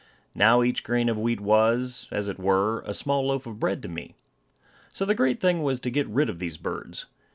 Now 0.33 0.63
each 0.63 0.83
grain 0.83 1.09
of 1.09 1.17
wheat 1.19 1.39
was, 1.39 2.07
as 2.09 2.27
it 2.27 2.39
were, 2.39 2.79
a 2.87 2.93
small 2.95 3.27
loaf 3.27 3.45
of 3.45 3.59
bread 3.59 3.83
to 3.83 3.87
me. 3.87 4.15
So 4.91 5.05
the 5.05 5.13
great 5.13 5.39
thing 5.39 5.61
was 5.61 5.79
to 5.81 5.91
get 5.91 6.07
rid 6.07 6.27
of 6.27 6.39
these 6.39 6.57
birds. 6.57 7.05